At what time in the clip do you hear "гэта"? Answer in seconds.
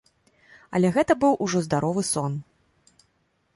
0.95-1.17